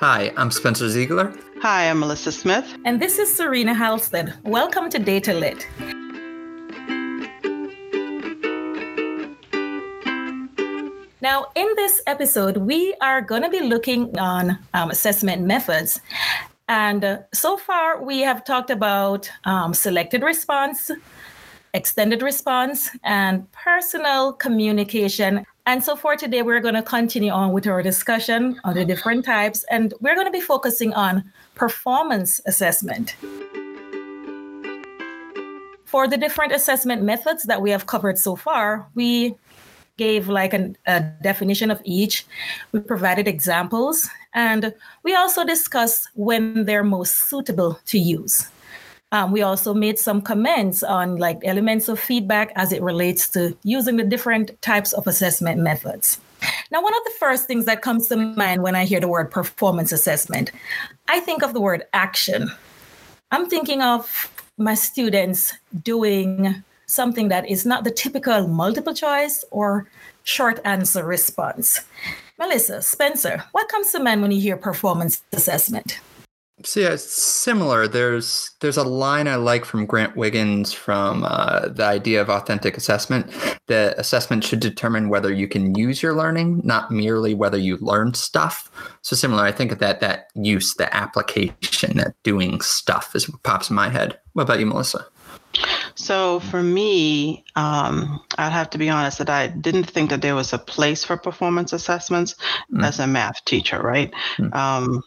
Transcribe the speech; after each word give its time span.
Hi, 0.00 0.32
I'm 0.36 0.52
Spencer 0.52 0.88
Ziegler. 0.88 1.34
Hi, 1.60 1.90
I'm 1.90 1.98
Melissa 1.98 2.30
Smith. 2.30 2.78
And 2.84 3.02
this 3.02 3.18
is 3.18 3.34
Serena 3.34 3.74
Halstead. 3.74 4.32
Welcome 4.44 4.90
to 4.90 4.98
Data 5.00 5.34
Lit. 5.34 5.66
Now, 11.20 11.46
in 11.56 11.66
this 11.74 12.00
episode, 12.06 12.58
we 12.58 12.94
are 13.00 13.20
going 13.20 13.42
to 13.42 13.50
be 13.50 13.58
looking 13.58 14.16
on 14.20 14.56
um, 14.72 14.92
assessment 14.92 15.42
methods. 15.42 16.00
And 16.68 17.04
uh, 17.04 17.18
so 17.34 17.56
far, 17.56 18.00
we 18.00 18.20
have 18.20 18.44
talked 18.44 18.70
about 18.70 19.28
um, 19.46 19.74
selected 19.74 20.22
response, 20.22 20.92
extended 21.74 22.22
response, 22.22 22.88
and 23.02 23.50
personal 23.50 24.32
communication. 24.32 25.44
And 25.68 25.84
so 25.84 25.96
for 25.96 26.16
today, 26.16 26.40
we're 26.40 26.60
going 26.60 26.76
to 26.76 26.82
continue 26.82 27.30
on 27.30 27.52
with 27.52 27.66
our 27.66 27.82
discussion 27.82 28.58
on 28.64 28.72
the 28.72 28.86
different 28.86 29.26
types, 29.26 29.66
and 29.70 29.92
we're 30.00 30.14
going 30.14 30.26
to 30.26 30.32
be 30.32 30.40
focusing 30.40 30.94
on 30.94 31.30
performance 31.56 32.40
assessment. 32.46 33.16
For 35.84 36.08
the 36.08 36.16
different 36.16 36.52
assessment 36.52 37.02
methods 37.02 37.42
that 37.42 37.60
we 37.60 37.68
have 37.68 37.84
covered 37.84 38.16
so 38.16 38.34
far, 38.34 38.88
we 38.94 39.36
gave 39.98 40.26
like 40.26 40.54
an, 40.54 40.78
a 40.86 41.00
definition 41.22 41.70
of 41.70 41.82
each. 41.84 42.24
We 42.72 42.80
provided 42.80 43.28
examples, 43.28 44.08
and 44.32 44.72
we 45.02 45.14
also 45.14 45.44
discussed 45.44 46.08
when 46.14 46.64
they're 46.64 46.82
most 46.82 47.28
suitable 47.28 47.78
to 47.88 47.98
use. 47.98 48.48
Um, 49.10 49.32
we 49.32 49.40
also 49.42 49.72
made 49.72 49.98
some 49.98 50.20
comments 50.20 50.82
on 50.82 51.16
like 51.16 51.40
elements 51.42 51.88
of 51.88 51.98
feedback 51.98 52.52
as 52.56 52.72
it 52.72 52.82
relates 52.82 53.28
to 53.30 53.56
using 53.62 53.96
the 53.96 54.04
different 54.04 54.60
types 54.60 54.92
of 54.92 55.06
assessment 55.06 55.60
methods. 55.60 56.20
Now, 56.70 56.82
one 56.82 56.94
of 56.94 57.04
the 57.04 57.14
first 57.18 57.46
things 57.46 57.64
that 57.64 57.82
comes 57.82 58.08
to 58.08 58.16
mind 58.16 58.62
when 58.62 58.76
I 58.76 58.84
hear 58.84 59.00
the 59.00 59.08
word 59.08 59.30
performance 59.30 59.92
assessment, 59.92 60.52
I 61.08 61.20
think 61.20 61.42
of 61.42 61.54
the 61.54 61.60
word 61.60 61.84
action. 61.94 62.50
I'm 63.30 63.48
thinking 63.48 63.82
of 63.82 64.30
my 64.58 64.74
students 64.74 65.54
doing 65.82 66.62
something 66.86 67.28
that 67.28 67.48
is 67.48 67.64
not 67.64 67.84
the 67.84 67.90
typical 67.90 68.46
multiple 68.46 68.94
choice 68.94 69.44
or 69.50 69.88
short 70.24 70.60
answer 70.64 71.04
response. 71.04 71.80
Melissa, 72.38 72.82
Spencer, 72.82 73.42
what 73.52 73.68
comes 73.68 73.90
to 73.92 74.00
mind 74.00 74.22
when 74.22 74.30
you 74.30 74.40
hear 74.40 74.56
performance 74.56 75.22
assessment? 75.32 75.98
So 76.64 76.80
yeah, 76.80 76.90
it's 76.90 77.04
similar. 77.04 77.86
There's 77.86 78.50
there's 78.60 78.76
a 78.76 78.82
line 78.82 79.28
I 79.28 79.36
like 79.36 79.64
from 79.64 79.86
Grant 79.86 80.16
Wiggins 80.16 80.72
from 80.72 81.24
uh, 81.24 81.68
the 81.68 81.84
idea 81.84 82.20
of 82.20 82.28
authentic 82.28 82.76
assessment. 82.76 83.30
That 83.68 83.96
assessment 83.98 84.42
should 84.42 84.58
determine 84.58 85.08
whether 85.08 85.32
you 85.32 85.46
can 85.46 85.76
use 85.76 86.02
your 86.02 86.14
learning, 86.14 86.62
not 86.64 86.90
merely 86.90 87.32
whether 87.32 87.58
you 87.58 87.76
learned 87.76 88.16
stuff. 88.16 88.70
So 89.02 89.14
similar, 89.14 89.44
I 89.44 89.52
think 89.52 89.70
of 89.70 89.78
that 89.78 90.00
that 90.00 90.30
use, 90.34 90.74
the 90.74 90.92
application, 90.94 91.96
that 91.98 92.14
doing 92.24 92.60
stuff 92.60 93.14
is 93.14 93.30
what 93.30 93.42
pops 93.44 93.70
in 93.70 93.76
my 93.76 93.88
head. 93.88 94.18
What 94.32 94.42
about 94.42 94.58
you, 94.58 94.66
Melissa? 94.66 95.06
So 95.98 96.38
for 96.38 96.62
me, 96.62 97.44
um, 97.56 98.20
I'd 98.38 98.52
have 98.52 98.70
to 98.70 98.78
be 98.78 98.88
honest 98.88 99.18
that 99.18 99.28
I 99.28 99.48
didn't 99.48 99.90
think 99.90 100.10
that 100.10 100.22
there 100.22 100.36
was 100.36 100.52
a 100.52 100.58
place 100.58 101.02
for 101.02 101.16
performance 101.16 101.72
assessments 101.72 102.36
mm. 102.72 102.84
as 102.84 103.00
a 103.00 103.06
math 103.08 103.44
teacher, 103.44 103.82
right? 103.82 104.14
Mm. 104.36 104.54
Um, 104.54 105.02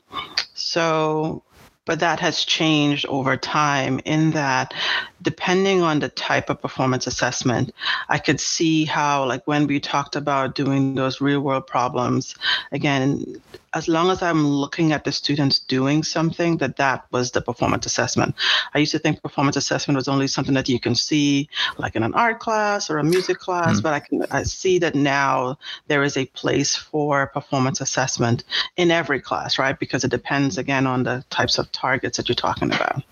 so 0.53 1.43
but 1.85 1.99
that 2.01 2.19
has 2.19 2.43
changed 2.43 3.05
over 3.07 3.35
time 3.37 3.99
in 4.05 4.31
that 4.31 4.73
depending 5.21 5.81
on 5.81 5.99
the 5.99 6.09
type 6.09 6.49
of 6.49 6.61
performance 6.61 7.07
assessment 7.07 7.73
i 8.07 8.19
could 8.19 8.39
see 8.39 8.85
how 8.85 9.25
like 9.25 9.45
when 9.47 9.65
we 9.65 9.79
talked 9.79 10.15
about 10.15 10.53
doing 10.53 10.93
those 10.93 11.19
real 11.19 11.41
world 11.41 11.65
problems 11.65 12.35
again 12.71 13.41
as 13.73 13.87
long 13.87 14.09
as 14.09 14.21
I'm 14.21 14.47
looking 14.47 14.91
at 14.91 15.03
the 15.03 15.11
students 15.11 15.59
doing 15.59 16.03
something, 16.03 16.57
that 16.57 16.75
that 16.77 17.05
was 17.11 17.31
the 17.31 17.41
performance 17.41 17.85
assessment. 17.85 18.35
I 18.73 18.79
used 18.79 18.91
to 18.91 18.99
think 18.99 19.21
performance 19.21 19.55
assessment 19.55 19.95
was 19.95 20.07
only 20.07 20.27
something 20.27 20.55
that 20.55 20.67
you 20.67 20.79
can 20.79 20.95
see 20.95 21.49
like 21.77 21.95
in 21.95 22.03
an 22.03 22.13
art 22.13 22.39
class 22.39 22.89
or 22.89 22.97
a 22.97 23.03
music 23.03 23.39
class, 23.39 23.79
mm. 23.79 23.83
but 23.83 23.93
I 23.93 23.99
can 23.99 24.25
I 24.31 24.43
see 24.43 24.79
that 24.79 24.95
now 24.95 25.57
there 25.87 26.03
is 26.03 26.17
a 26.17 26.25
place 26.27 26.75
for 26.75 27.27
performance 27.27 27.79
assessment 27.79 28.43
in 28.75 28.91
every 28.91 29.21
class, 29.21 29.57
right? 29.57 29.79
Because 29.79 30.03
it 30.03 30.11
depends 30.11 30.57
again 30.57 30.85
on 30.85 31.03
the 31.03 31.23
types 31.29 31.57
of 31.57 31.71
targets 31.71 32.17
that 32.17 32.27
you're 32.27 32.35
talking 32.35 32.73
about. 32.73 33.03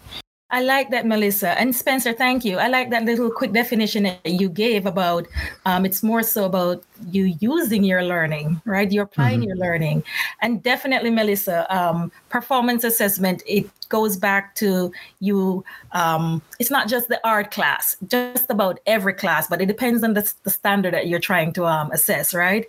I 0.52 0.64
like 0.64 0.90
that, 0.90 1.06
Melissa. 1.06 1.50
And 1.60 1.76
Spencer, 1.76 2.12
thank 2.12 2.44
you. 2.44 2.58
I 2.58 2.68
like 2.70 2.90
that 2.90 3.06
little 3.06 3.30
quick 3.30 3.52
definition 3.52 4.04
that 4.04 4.26
you 4.26 4.50
gave 4.50 4.88
about 4.88 5.28
um, 5.66 5.86
it's 5.86 6.02
more 6.02 6.24
so 6.24 6.46
about 6.46 6.84
you 7.12 7.36
using 7.40 7.84
your 7.84 8.04
learning, 8.04 8.60
right? 8.66 8.92
You're 8.92 9.04
applying 9.04 9.42
mm-hmm. 9.42 9.50
your 9.50 9.58
learning. 9.58 10.04
And 10.42 10.64
definitely, 10.64 11.12
Melissa, 11.12 11.68
um, 11.76 12.12
performance 12.30 12.84
assessment, 12.84 13.44
it 13.46 13.70
goes 13.90 14.18
back 14.18 14.56
to 14.56 14.92
you. 15.20 15.64
Um, 15.92 16.42
it's 16.58 16.72
not 16.72 16.88
just 16.88 17.10
the 17.10 17.20
art 17.24 17.52
class, 17.52 17.96
just 18.08 18.50
about 18.50 18.80
every 18.88 19.14
class, 19.14 19.48
but 19.48 19.62
it 19.62 19.68
depends 19.68 20.04
on 20.04 20.16
the, 20.16 20.34
the 20.44 20.50
standard 20.50 20.96
that 20.96 21.08
you're 21.08 21.20
trying 21.20 21.54
to 21.54 21.66
um, 21.66 21.92
assess, 21.92 22.34
right? 22.34 22.66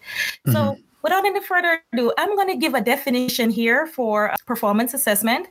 Mm-hmm. 0.47 0.53
So, 0.53 0.79
without 1.03 1.25
any 1.25 1.41
further 1.41 1.81
ado, 1.95 2.12
I'm 2.19 2.37
going 2.37 2.49
to 2.49 2.57
give 2.57 2.75
a 2.75 2.81
definition 2.83 3.49
here 3.49 3.87
for 3.87 4.35
performance 4.45 4.93
assessment. 4.93 5.49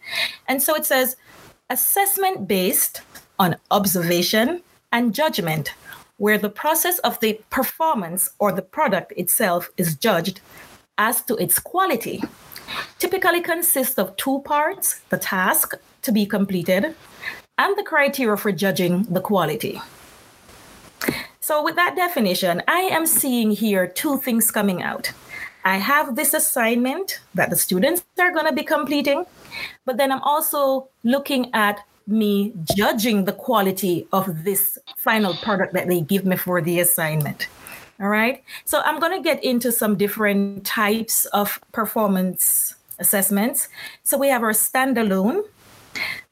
And 0.48 0.62
so 0.62 0.76
it 0.76 0.86
says, 0.86 1.16
assessment 1.70 2.48
based 2.48 3.02
on 3.38 3.56
observation 3.72 4.62
and 4.92 5.14
judgment, 5.14 5.74
where 6.18 6.38
the 6.38 6.50
process 6.50 7.00
of 7.00 7.20
the 7.20 7.40
performance 7.50 8.30
or 8.40 8.52
the 8.52 8.62
product 8.62 9.14
itself 9.16 9.70
is 9.78 9.96
judged 9.96 10.42
as 10.98 11.22
to 11.22 11.36
its 11.36 11.60
quality. 11.60 12.22
Typically 12.98 13.42
consists 13.42 13.98
of 13.98 14.16
two 14.18 14.40
parts 14.40 15.00
the 15.10 15.18
task 15.18 15.74
to 16.02 16.12
be 16.12 16.26
completed 16.26 16.96
and 17.58 17.78
the 17.78 17.84
criteria 17.84 18.38
for 18.38 18.52
judging 18.52 19.04
the 19.04 19.22
quality. 19.22 19.82
So, 21.40 21.64
with 21.64 21.76
that 21.76 21.96
definition, 21.96 22.62
I 22.68 22.82
am 22.82 23.06
seeing 23.08 23.52
here 23.52 23.88
two 23.88 24.18
things 24.18 24.52
coming 24.52 24.84
out. 24.84 25.12
I 25.66 25.78
have 25.78 26.16
this 26.16 26.34
assignment 26.34 27.20
that 27.36 27.50
the 27.50 27.56
students 27.56 28.04
are 28.20 28.32
going 28.32 28.46
to 28.46 28.54
be 28.54 28.64
completing, 28.64 29.26
but 29.86 29.98
then 29.98 30.12
I'm 30.12 30.22
also 30.22 30.90
looking 31.04 31.54
at 31.54 31.80
me 32.08 32.54
judging 32.76 33.26
the 33.26 33.34
quality 33.34 34.08
of 34.12 34.44
this 34.44 34.78
final 34.98 35.34
product 35.36 35.74
that 35.74 35.88
they 35.88 36.02
give 36.02 36.26
me 36.26 36.36
for 36.36 36.62
the 36.62 36.80
assignment. 36.80 37.48
All 38.02 38.08
right. 38.08 38.44
So 38.66 38.82
I'm 38.82 39.00
going 39.00 39.12
to 39.12 39.22
get 39.22 39.44
into 39.44 39.72
some 39.72 39.96
different 39.96 40.66
types 40.66 41.26
of 41.26 41.60
performance 41.74 42.76
assessments. 42.98 43.68
So 44.04 44.18
we 44.18 44.30
have 44.30 44.42
our 44.42 44.52
standalone, 44.52 45.44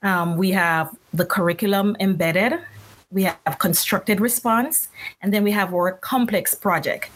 um, 0.02 0.38
we 0.38 0.52
have 0.52 0.96
the 1.14 1.26
curriculum 1.26 1.96
embedded, 2.00 2.60
we 3.12 3.24
have 3.24 3.60
constructed 3.60 4.20
response, 4.20 4.90
and 5.22 5.34
then 5.34 5.44
we 5.44 5.52
have 5.52 5.74
our 5.74 5.94
complex 5.94 6.54
project. 6.54 7.10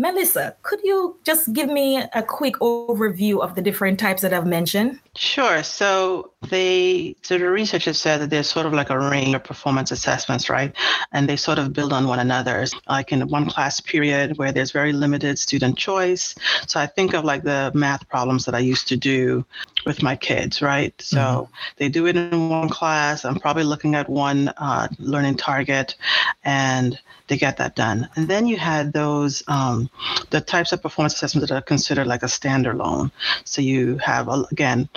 Melissa, 0.00 0.54
could 0.62 0.78
you 0.84 1.18
just 1.24 1.52
give 1.52 1.68
me 1.68 1.96
a 2.14 2.22
quick 2.22 2.54
overview 2.60 3.40
of 3.40 3.56
the 3.56 3.60
different 3.60 3.98
types 3.98 4.22
that 4.22 4.32
I've 4.32 4.46
mentioned? 4.46 5.00
Sure. 5.16 5.64
So 5.64 6.30
they 6.50 7.16
so 7.22 7.36
the 7.36 7.50
researchers 7.50 7.98
said 7.98 8.20
that 8.20 8.30
there's 8.30 8.48
sort 8.48 8.64
of 8.66 8.72
like 8.72 8.90
a 8.90 8.98
range 8.98 9.34
of 9.34 9.42
performance 9.42 9.90
assessments, 9.90 10.48
right? 10.48 10.72
And 11.10 11.28
they 11.28 11.34
sort 11.34 11.58
of 11.58 11.72
build 11.72 11.92
on 11.92 12.06
one 12.06 12.20
another. 12.20 12.64
Like 12.88 13.10
in 13.10 13.26
one 13.26 13.50
class 13.50 13.80
period 13.80 14.38
where 14.38 14.52
there's 14.52 14.70
very 14.70 14.92
limited 14.92 15.36
student 15.36 15.76
choice. 15.76 16.36
So 16.68 16.78
I 16.78 16.86
think 16.86 17.12
of 17.12 17.24
like 17.24 17.42
the 17.42 17.72
math 17.74 18.08
problems 18.08 18.44
that 18.44 18.54
I 18.54 18.60
used 18.60 18.86
to 18.88 18.96
do 18.96 19.44
with 19.84 20.00
my 20.00 20.14
kids, 20.14 20.62
right? 20.62 20.94
So 21.00 21.18
mm-hmm. 21.18 21.52
they 21.78 21.88
do 21.88 22.06
it 22.06 22.16
in 22.16 22.48
one 22.48 22.68
class. 22.68 23.24
I'm 23.24 23.40
probably 23.40 23.64
looking 23.64 23.96
at 23.96 24.08
one 24.08 24.48
uh, 24.58 24.86
learning 25.00 25.38
target, 25.38 25.96
and 26.44 26.96
they 27.28 27.36
get 27.36 27.56
that 27.56 27.76
done. 27.76 28.08
And 28.16 28.28
then 28.28 28.46
you 28.46 28.56
had 28.56 28.92
those 28.92 29.42
um, 29.48 29.87
the 30.30 30.40
types 30.40 30.72
of 30.72 30.82
performance 30.82 31.14
assessments 31.14 31.48
that 31.48 31.56
are 31.56 31.62
considered 31.62 32.06
like 32.06 32.22
a 32.22 32.26
standalone. 32.26 33.10
So 33.44 33.62
you 33.62 33.98
have 33.98 34.28
again, 34.50 34.88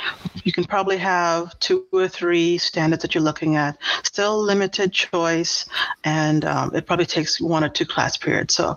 you 0.44 0.52
can 0.52 0.66
probably 0.66 0.98
have 0.98 1.58
two 1.60 1.86
or 1.92 2.08
three 2.08 2.58
standards 2.58 3.02
that 3.02 3.16
you're 3.16 3.24
looking 3.24 3.56
at. 3.56 3.78
Still 4.04 4.42
limited 4.42 4.94
choice, 4.94 5.66
and 6.04 6.46
um, 6.46 6.76
it 6.76 6.86
probably 6.86 7.06
takes 7.06 7.40
one 7.40 7.64
or 7.64 7.70
two 7.70 7.86
class 7.86 8.18
periods. 8.18 8.54
So 8.54 8.76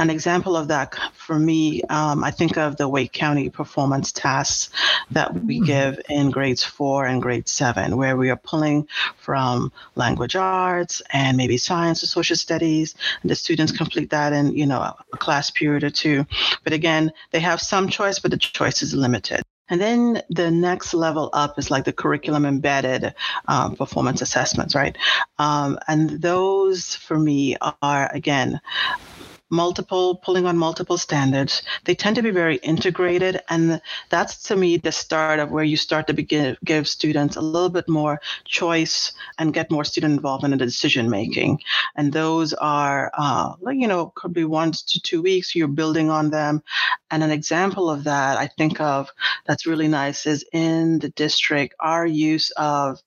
an 0.00 0.08
example 0.08 0.56
of 0.56 0.68
that 0.68 0.98
for 1.14 1.38
me, 1.38 1.82
um, 1.84 2.24
I 2.24 2.30
think 2.30 2.56
of 2.56 2.76
the 2.76 2.88
Wake 2.88 3.12
County 3.12 3.50
performance 3.50 4.10
tasks 4.10 4.70
that 5.10 5.32
we 5.44 5.56
mm-hmm. 5.56 5.66
give 5.66 6.00
in 6.08 6.30
grades 6.30 6.64
four 6.64 7.04
and 7.04 7.20
grade 7.20 7.46
seven, 7.46 7.98
where 7.98 8.16
we 8.16 8.30
are 8.30 8.36
pulling 8.36 8.88
from 9.18 9.70
language 9.96 10.36
arts 10.36 11.02
and 11.12 11.36
maybe 11.36 11.58
science 11.58 12.02
or 12.02 12.06
social 12.06 12.36
studies. 12.36 12.94
And 13.20 13.30
the 13.30 13.34
students 13.34 13.72
complete 13.72 14.08
that 14.10 14.32
in, 14.32 14.56
you 14.56 14.66
know, 14.66 14.80
a 14.80 15.16
class 15.18 15.50
period 15.50 15.84
or 15.84 15.90
two. 15.90 16.26
But 16.64 16.72
again, 16.72 17.12
they 17.32 17.40
have 17.40 17.60
some 17.60 17.88
choice, 17.88 18.18
but 18.18 18.30
the 18.30 18.38
choice 18.38 18.82
is 18.82 18.94
limited. 18.94 19.42
And 19.70 19.80
then 19.80 20.22
the 20.28 20.50
next 20.50 20.94
level 20.94 21.30
up 21.32 21.56
is 21.56 21.70
like 21.70 21.84
the 21.84 21.92
curriculum 21.92 22.44
embedded 22.44 23.14
um, 23.46 23.76
performance 23.76 24.20
assessments, 24.20 24.74
right? 24.74 24.98
Um, 25.38 25.78
and 25.86 26.10
those 26.20 26.96
for 26.96 27.16
me 27.16 27.56
are, 27.80 28.10
again, 28.12 28.60
multiple, 29.50 30.16
pulling 30.16 30.46
on 30.46 30.56
multiple 30.56 30.96
standards. 30.96 31.62
They 31.84 31.94
tend 31.94 32.16
to 32.16 32.22
be 32.22 32.30
very 32.30 32.56
integrated. 32.56 33.40
And 33.48 33.82
that's 34.08 34.42
to 34.44 34.56
me 34.56 34.76
the 34.76 34.92
start 34.92 35.40
of 35.40 35.50
where 35.50 35.64
you 35.64 35.76
start 35.76 36.06
to 36.06 36.14
begin 36.14 36.56
give 36.64 36.88
students 36.88 37.36
a 37.36 37.40
little 37.40 37.68
bit 37.68 37.88
more 37.88 38.20
choice 38.44 39.12
and 39.38 39.52
get 39.52 39.70
more 39.70 39.84
student 39.84 40.14
involvement 40.14 40.52
in 40.52 40.58
the 40.58 40.64
decision 40.64 41.10
making. 41.10 41.60
And 41.96 42.12
those 42.12 42.54
are, 42.54 43.10
uh, 43.14 43.54
you 43.70 43.88
know, 43.88 44.12
could 44.14 44.32
be 44.32 44.44
one 44.44 44.72
to 44.72 45.00
two 45.00 45.22
weeks. 45.22 45.54
You're 45.54 45.68
building 45.68 46.10
on 46.10 46.30
them. 46.30 46.62
And 47.10 47.24
an 47.24 47.30
example 47.30 47.90
of 47.90 48.04
that 48.04 48.38
I 48.38 48.46
think 48.46 48.80
of 48.80 49.10
that's 49.46 49.66
really 49.66 49.88
nice 49.88 50.26
is 50.26 50.44
in 50.52 51.00
the 51.00 51.08
district, 51.10 51.74
our 51.80 52.06
use 52.06 52.50
of 52.52 53.00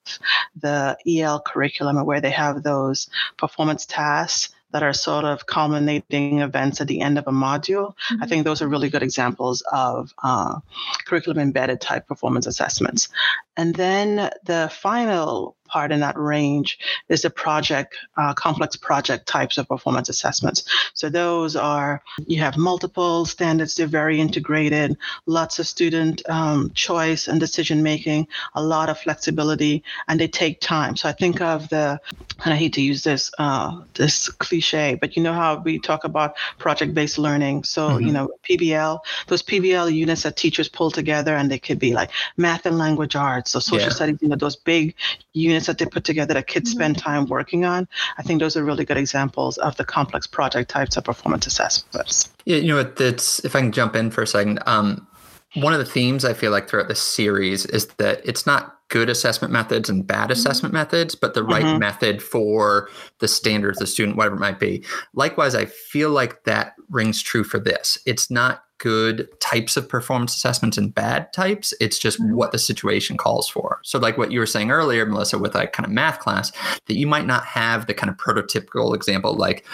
the 0.60 0.98
EL 1.08 1.42
curriculum 1.42 2.04
where 2.06 2.22
they 2.22 2.32
have 2.32 2.64
those 2.64 3.10
performance 3.38 3.86
tasks 3.86 4.50
that 4.74 4.84
are 4.84 4.94
sort 4.94 5.24
of 5.24 5.46
culminating 5.46 6.40
events 6.40 6.82
at 6.82 6.88
the 6.88 7.00
end 7.00 7.18
of 7.18 7.28
a 7.28 7.32
module. 7.32 7.94
Mm-hmm. 8.12 8.24
I 8.24 8.28
think 8.28 8.44
those 8.44 8.62
are 8.62 8.68
really 8.68 8.90
good 8.90 9.04
examples 9.04 9.64
of 9.72 10.14
uh, 10.22 10.60
curriculum 11.06 11.40
embedded 11.40 11.80
type 11.80 12.08
performance 12.08 12.48
assessments. 12.48 13.10
And 13.56 13.76
then 13.76 14.30
the 14.44 14.70
final 14.74 15.56
part 15.74 15.92
in 15.92 16.02
that 16.02 16.16
range 16.16 16.78
is 17.10 17.24
the 17.24 17.32
project, 17.32 17.98
uh, 18.16 18.34
complex 18.36 18.76
project 18.76 19.28
types 19.28 19.58
of 19.58 19.68
performance 19.68 20.08
assessments. 20.08 20.64
So 20.94 21.10
those 21.10 21.56
are, 21.56 22.04
you 22.28 22.40
have 22.42 22.58
multiple 22.58 23.26
standards, 23.26 23.74
they're 23.74 23.88
very 23.88 24.22
integrated, 24.22 24.96
lots 25.26 25.58
of 25.58 25.66
student 25.66 26.22
um, 26.30 26.72
choice 26.76 27.28
and 27.28 27.40
decision 27.40 27.82
making, 27.82 28.28
a 28.54 28.64
lot 28.64 28.88
of 28.90 29.00
flexibility, 29.00 29.84
and 30.08 30.20
they 30.20 30.28
take 30.28 30.62
time. 30.62 30.96
So 30.96 31.10
I 31.10 31.14
think 31.14 31.42
of 31.42 31.68
the, 31.70 32.00
and 32.46 32.54
I 32.54 32.56
hate 32.56 32.74
to 32.74 32.82
use 32.82 33.04
this, 33.04 33.32
uh, 33.40 33.82
this 33.96 34.30
cliche, 34.30 34.96
but 35.02 35.16
you 35.16 35.24
know 35.24 35.34
how 35.34 35.58
we 35.58 35.80
talk 35.80 36.04
about 36.04 36.36
project-based 36.60 37.18
learning. 37.18 37.64
So, 37.64 37.82
mm-hmm. 37.90 38.06
you 38.06 38.14
know, 38.14 38.30
PBL, 38.48 39.00
those 39.28 39.42
PBL 39.42 39.92
units 39.92 40.22
that 40.22 40.38
teachers 40.38 40.70
pull 40.70 40.92
together 40.92 41.36
and 41.36 41.50
they 41.50 41.58
could 41.58 41.80
be 41.80 41.94
like 41.94 42.12
math 42.38 42.68
and 42.68 42.78
language 42.78 43.16
arts, 43.16 43.52
so 43.52 43.60
social 43.60 43.88
yeah. 43.88 43.98
studies, 43.98 44.20
you 44.22 44.28
know, 44.28 44.36
those 44.36 44.56
big 44.56 44.94
units 45.34 45.63
that 45.68 45.78
they 45.78 45.86
put 45.86 46.04
together 46.04 46.34
that 46.34 46.48
kids 46.48 46.70
mm-hmm. 46.70 46.78
spend 46.78 46.98
time 46.98 47.26
working 47.26 47.66
on. 47.66 47.88
I 48.18 48.24
think 48.24 48.40
those 48.40 48.56
are 48.58 48.64
really 48.64 48.86
good 48.86 48.98
examples 48.98 49.58
of 49.58 49.76
the 49.78 49.86
complex 49.86 50.28
project 50.28 50.70
types 50.70 50.98
of 50.98 51.04
performance 51.04 51.48
assessments. 51.48 52.32
Yeah, 52.46 52.58
you 52.58 52.68
know, 52.68 52.92
it's 52.98 53.44
if 53.46 53.56
I 53.56 53.62
can 53.62 53.72
jump 53.72 53.96
in 53.96 54.12
for 54.12 54.22
a 54.22 54.28
second. 54.28 54.60
Um, 54.66 55.08
one 55.56 55.74
of 55.74 55.80
the 55.80 55.86
themes 55.86 56.26
I 56.26 56.34
feel 56.34 56.52
like 56.52 56.68
throughout 56.68 56.88
this 56.88 57.02
series 57.02 57.66
is 57.68 57.88
that 57.98 58.22
it's 58.26 58.46
not 58.46 58.78
good 58.90 59.10
assessment 59.10 59.52
methods 59.52 59.90
and 59.90 60.06
bad 60.06 60.24
mm-hmm. 60.24 60.32
assessment 60.34 60.74
methods, 60.74 61.16
but 61.16 61.34
the 61.34 61.44
right 61.44 61.64
mm-hmm. 61.64 61.80
method 61.80 62.22
for 62.22 62.90
the 63.20 63.28
standards, 63.28 63.80
the 63.80 63.88
student, 63.88 64.18
whatever 64.18 64.36
it 64.36 64.40
might 64.40 64.60
be. 64.60 64.84
Likewise, 65.14 65.56
I 65.56 65.66
feel 65.66 66.10
like 66.10 66.44
that 66.44 66.74
rings 66.90 67.22
true 67.22 67.44
for 67.44 67.60
this. 67.60 67.98
It's 68.06 68.30
not 68.30 68.64
good 68.84 69.30
types 69.40 69.78
of 69.78 69.88
performance 69.88 70.36
assessments 70.36 70.78
and 70.78 70.94
bad 70.94 71.32
types. 71.32 71.74
It's 71.80 71.98
just 71.98 72.20
mm-hmm. 72.20 72.36
what 72.36 72.52
the 72.52 72.60
situation 72.60 73.16
calls 73.16 73.48
for. 73.48 73.80
So, 73.82 73.98
like 73.98 74.18
what 74.18 74.34
you 74.34 74.40
were 74.40 74.46
saying 74.46 74.72
earlier, 74.72 75.06
Melissa, 75.06 75.40
with 75.40 75.56
a 75.56 75.68
kind 75.68 75.86
of 75.86 75.92
math 75.94 76.20
class, 76.20 76.52
that 76.88 76.98
you 76.98 77.08
might 77.08 77.26
not 77.26 77.46
have 77.46 77.88
the 77.88 77.94
kind 77.94 78.10
of 78.10 78.18
prototypical 78.18 78.94
example 78.94 79.36
like 79.36 79.66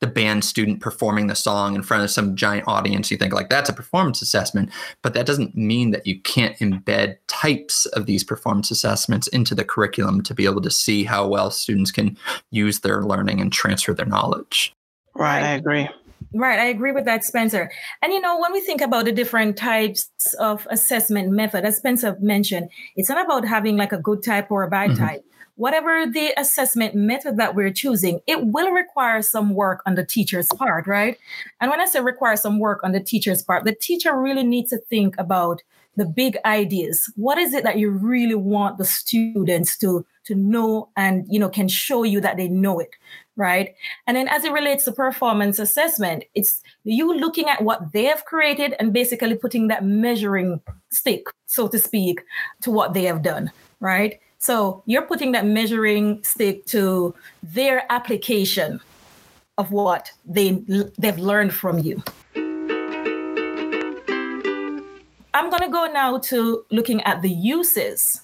the 0.00 0.06
band 0.06 0.46
student 0.46 0.80
performing 0.80 1.26
the 1.26 1.34
song 1.34 1.74
in 1.74 1.82
front 1.82 2.02
of 2.02 2.10
some 2.10 2.36
giant 2.36 2.66
audience. 2.66 3.10
You 3.10 3.18
think 3.18 3.34
like 3.34 3.50
that's 3.50 3.68
a 3.68 3.74
performance 3.74 4.22
assessment, 4.22 4.70
but 5.02 5.12
that 5.12 5.26
doesn't 5.26 5.54
mean 5.54 5.90
that 5.90 6.06
you 6.06 6.18
can't 6.22 6.56
embed 6.56 7.18
types 7.28 7.84
of 7.86 8.06
these 8.06 8.24
performance 8.24 8.70
assessments 8.70 9.26
into 9.28 9.54
the 9.54 9.64
curriculum 9.64 10.22
to 10.22 10.34
be 10.34 10.46
able 10.46 10.62
to 10.62 10.70
see 10.70 11.04
how 11.04 11.28
well 11.28 11.50
students 11.50 11.90
can 11.90 12.16
use 12.50 12.80
their 12.80 13.02
learning 13.02 13.42
and 13.42 13.52
transfer 13.52 13.92
their 13.92 14.06
knowledge. 14.06 14.72
Right, 15.14 15.42
I 15.42 15.50
agree. 15.52 15.86
Right, 16.34 16.58
I 16.58 16.64
agree 16.64 16.90
with 16.90 17.04
that, 17.04 17.22
Spencer. 17.22 17.70
And 18.02 18.12
you 18.12 18.20
know, 18.20 18.40
when 18.40 18.52
we 18.52 18.60
think 18.60 18.80
about 18.80 19.04
the 19.04 19.12
different 19.12 19.56
types 19.56 20.10
of 20.40 20.66
assessment 20.68 21.30
method, 21.30 21.64
as 21.64 21.76
Spencer 21.76 22.16
mentioned, 22.20 22.70
it's 22.96 23.08
not 23.08 23.24
about 23.24 23.46
having 23.46 23.76
like 23.76 23.92
a 23.92 23.98
good 23.98 24.24
type 24.24 24.50
or 24.50 24.64
a 24.64 24.70
bad 24.70 24.90
mm-hmm. 24.90 25.04
type. 25.04 25.24
Whatever 25.54 26.06
the 26.10 26.32
assessment 26.36 26.96
method 26.96 27.36
that 27.36 27.54
we're 27.54 27.72
choosing, 27.72 28.18
it 28.26 28.46
will 28.46 28.72
require 28.72 29.22
some 29.22 29.54
work 29.54 29.80
on 29.86 29.94
the 29.94 30.04
teacher's 30.04 30.48
part, 30.48 30.88
right? 30.88 31.16
And 31.60 31.70
when 31.70 31.80
I 31.80 31.86
say 31.86 32.00
require 32.00 32.34
some 32.34 32.58
work 32.58 32.82
on 32.82 32.90
the 32.90 32.98
teacher's 32.98 33.40
part, 33.40 33.62
the 33.62 33.72
teacher 33.72 34.20
really 34.20 34.42
needs 34.42 34.70
to 34.70 34.78
think 34.78 35.14
about 35.16 35.62
the 35.96 36.04
big 36.04 36.36
ideas. 36.44 37.12
What 37.14 37.38
is 37.38 37.54
it 37.54 37.62
that 37.62 37.78
you 37.78 37.90
really 37.90 38.34
want 38.34 38.78
the 38.78 38.84
students 38.84 39.78
to 39.78 40.04
to 40.24 40.34
know 40.34 40.88
and 40.96 41.26
you 41.28 41.38
know 41.38 41.48
can 41.48 41.68
show 41.68 42.02
you 42.02 42.20
that 42.20 42.36
they 42.36 42.48
know 42.48 42.80
it 42.80 42.90
right? 43.36 43.74
And 44.06 44.16
then 44.16 44.28
as 44.28 44.44
it 44.44 44.52
relates 44.52 44.84
to 44.84 44.92
performance 44.92 45.58
assessment, 45.58 46.24
it's 46.34 46.62
you 46.84 47.12
looking 47.14 47.48
at 47.48 47.62
what 47.62 47.92
they 47.92 48.04
have 48.04 48.24
created 48.24 48.74
and 48.78 48.92
basically 48.92 49.34
putting 49.34 49.68
that 49.68 49.84
measuring 49.84 50.60
stick, 50.90 51.26
so 51.46 51.68
to 51.68 51.78
speak, 51.78 52.20
to 52.62 52.70
what 52.70 52.94
they 52.94 53.04
have 53.04 53.22
done, 53.22 53.50
right? 53.80 54.20
So 54.38 54.82
you're 54.86 55.06
putting 55.06 55.32
that 55.32 55.46
measuring 55.46 56.22
stick 56.22 56.66
to 56.66 57.14
their 57.42 57.90
application 57.90 58.80
of 59.56 59.70
what 59.72 60.12
they 60.26 60.62
they've 60.98 61.18
learned 61.18 61.54
from 61.54 61.78
you. 61.78 62.02
I'm 65.32 65.50
going 65.50 65.62
to 65.62 65.68
go 65.68 65.86
now 65.86 66.18
to 66.18 66.64
looking 66.70 67.02
at 67.02 67.22
the 67.22 67.30
uses 67.30 68.20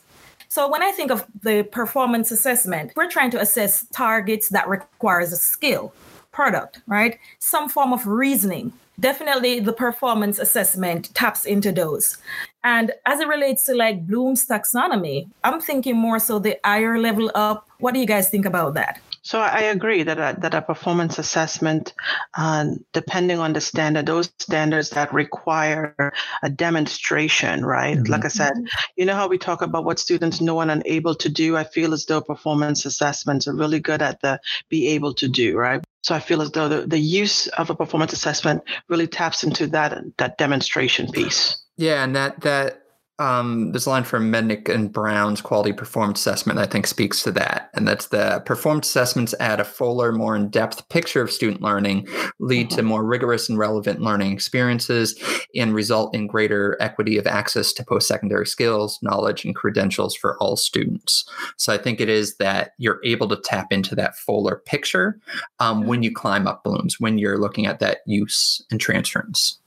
so 0.51 0.69
when 0.69 0.83
I 0.83 0.91
think 0.91 1.13
of 1.13 1.25
the 1.43 1.63
performance 1.63 2.33
assessment, 2.33 2.93
we're 2.97 3.09
trying 3.09 3.31
to 3.31 3.41
assess 3.41 3.87
targets 3.93 4.49
that 4.49 4.69
requires 4.69 5.33
a 5.33 5.37
skill, 5.37 5.95
product, 6.33 6.81
right? 6.89 7.21
Some 7.39 7.69
form 7.69 7.93
of 7.93 8.05
reasoning. 8.05 8.73
Definitely 8.99 9.61
the 9.61 9.73
performance 9.73 10.41
assessment 10.41 11.15
taps 11.15 11.45
into 11.45 11.71
those. 11.71 12.19
And 12.65 12.91
as 13.07 13.21
it 13.21 13.29
relates 13.29 13.65
to 13.67 13.77
like 13.77 14.09
Bloom's 14.09 14.45
taxonomy, 14.45 15.29
I'm 15.45 15.61
thinking 15.61 15.97
more 15.97 16.19
so 16.19 16.41
the 16.41 16.59
higher 16.65 16.99
level 16.99 17.31
up. 17.37 17.69
What 17.79 17.95
do 17.95 18.01
you 18.01 18.07
guys 18.07 18.29
think 18.29 18.45
about 18.45 18.75
that? 18.75 19.01
So 19.23 19.39
I 19.39 19.63
agree 19.63 20.03
that 20.05 20.19
a, 20.19 20.41
that 20.41 20.55
a 20.55 20.63
performance 20.63 21.19
assessment, 21.19 21.93
uh, 22.35 22.67
depending 22.93 23.39
on 23.39 23.53
the 23.53 23.61
standard, 23.61 24.07
those 24.07 24.33
standards 24.39 24.91
that 24.91 25.13
require 25.13 26.13
a 26.43 26.49
demonstration, 26.49 27.65
right? 27.65 27.99
Mm-hmm. 27.99 28.11
Like 28.11 28.25
I 28.25 28.29
said, 28.29 28.53
you 28.97 29.05
know 29.05 29.15
how 29.15 29.29
we 29.29 29.37
talk 29.37 29.61
about 29.61 29.85
what 29.85 29.99
students 29.99 30.41
know 30.41 30.61
and 30.61 30.71
unable 30.71 31.15
to 31.17 31.29
do. 31.29 31.57
I 31.57 31.65
feel 31.65 31.93
as 31.93 32.07
though 32.07 32.23
performance 32.23 32.87
assessments 32.87 33.47
are 33.47 33.55
really 33.55 33.81
good 33.81 34.01
at 34.01 34.21
the 34.23 34.41
be 34.71 34.89
able 34.89 35.13
to 35.15 35.29
do, 35.29 35.57
right? 35.57 35.85
So 36.03 36.15
I 36.15 36.21
feel 36.21 36.41
as 36.41 36.51
though 36.53 36.69
the, 36.69 36.87
the 36.87 36.99
use 36.99 37.47
of 37.49 37.69
a 37.69 37.75
performance 37.75 38.15
assessment 38.15 38.63
really 38.89 39.07
taps 39.07 39.45
into 39.45 39.67
that 39.69 39.99
that 40.17 40.39
demonstration 40.39 41.11
piece. 41.13 41.63
Yeah, 41.77 42.05
and 42.05 42.17
that 42.17 42.41
that 42.41 42.83
um, 43.21 43.71
there's 43.71 43.85
a 43.85 43.91
line 43.91 44.05
from 44.05 44.33
Mednick 44.33 44.69
and 44.71 44.91
Brown's 44.91 45.43
quality 45.43 45.75
performance 45.75 46.21
assessment 46.21 46.59
I 46.59 46.65
think 46.65 46.87
speaks 46.87 47.23
to 47.25 47.33
that. 47.33 47.69
And 47.75 47.87
that's 47.87 48.07
the 48.07 48.43
performance 48.47 48.89
assessments 48.89 49.35
add 49.39 49.61
a 49.61 49.65
fuller, 49.65 50.11
more 50.11 50.35
in 50.35 50.49
depth 50.49 50.89
picture 50.89 51.21
of 51.21 51.31
student 51.31 51.61
learning, 51.61 52.09
lead 52.39 52.71
to 52.71 52.77
mm-hmm. 52.79 52.87
more 52.87 53.05
rigorous 53.05 53.51
and 53.51 53.59
relevant 53.59 54.01
learning 54.01 54.33
experiences, 54.33 55.23
and 55.55 55.75
result 55.75 56.15
in 56.15 56.29
greater 56.29 56.79
equity 56.81 57.19
of 57.19 57.27
access 57.27 57.75
to 57.75 57.85
post 57.85 58.09
secondary 58.09 58.47
skills, 58.47 58.99
knowledge, 59.03 59.45
and 59.45 59.55
credentials 59.55 60.17
for 60.17 60.39
all 60.39 60.57
students. 60.57 61.29
So 61.59 61.75
I 61.75 61.79
think 61.79 62.01
it 62.01 62.09
is 62.09 62.37
that 62.37 62.73
you're 62.79 63.01
able 63.05 63.29
to 63.29 63.37
tap 63.37 63.71
into 63.71 63.95
that 63.97 64.17
fuller 64.17 64.63
picture 64.65 65.21
um, 65.59 65.87
when 65.87 66.03
you 66.03 66.11
climb 66.11 66.47
up 66.47 66.65
Bloom's, 66.65 66.99
when 66.99 67.19
you're 67.19 67.39
looking 67.39 67.67
at 67.67 67.81
that 67.81 67.99
use 68.07 68.65
and 68.71 68.81
transference. 68.81 69.60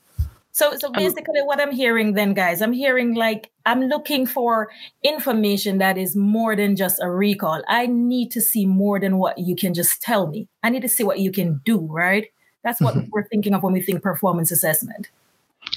So, 0.54 0.78
so 0.78 0.92
basically, 0.92 1.42
what 1.42 1.60
I'm 1.60 1.72
hearing 1.72 2.14
then, 2.14 2.36
guys, 2.36 2.62
I'm 2.62 2.74
hearing 2.74 3.16
like 3.16 3.50
I'm 3.66 3.82
looking 3.86 4.28
for 4.28 4.70
information 5.04 5.80
that 5.80 5.98
is 5.98 6.16
more 6.16 6.56
than 6.56 6.76
just 6.76 7.02
a 7.02 7.10
recall. 7.10 7.64
I 7.68 7.88
need 7.88 8.30
to 8.32 8.42
see 8.42 8.68
more 8.68 9.00
than 9.00 9.18
what 9.18 9.40
you 9.40 9.56
can 9.56 9.74
just 9.74 10.00
tell 10.04 10.28
me. 10.28 10.48
I 10.62 10.70
need 10.70 10.84
to 10.84 10.90
see 10.90 11.04
what 11.04 11.20
you 11.20 11.32
can 11.32 11.60
do, 11.66 11.80
right? 11.80 12.28
That's 12.64 12.80
what 12.80 12.94
mm-hmm. 12.94 13.10
we're 13.12 13.28
thinking 13.28 13.56
of 13.56 13.64
when 13.64 13.74
we 13.74 13.82
think 13.82 14.04
performance 14.04 14.52
assessment. 14.52 15.10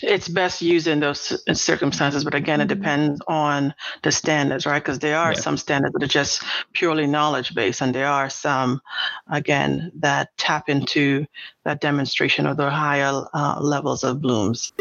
It's 0.03 0.29
best 0.29 0.61
used 0.61 0.87
in 0.87 1.01
those 1.01 1.43
circumstances, 1.59 2.23
but 2.23 2.35
again, 2.35 2.61
it 2.61 2.69
mm-hmm. 2.69 2.81
depends 2.81 3.21
on 3.29 3.75
the 4.03 4.13
standards, 4.13 4.67
right? 4.67 4.83
Because 4.83 4.99
there 4.99 5.17
are 5.17 5.33
yeah. 5.33 5.41
some 5.41 5.57
standards 5.57 5.95
that 5.95 6.03
are 6.03 6.07
just 6.07 6.43
purely 6.75 7.07
knowledge 7.07 7.55
based, 7.55 7.81
and 7.81 7.95
there 7.95 8.07
are 8.09 8.29
some, 8.29 8.83
again, 9.31 9.91
that 9.95 10.37
tap 10.37 10.69
into 10.69 11.27
that 11.65 11.81
demonstration 11.81 12.47
of 12.47 12.59
the 12.59 12.71
higher 12.71 13.25
uh, 13.33 13.59
levels 13.61 14.05
of 14.05 14.21
Bloom's. 14.21 14.73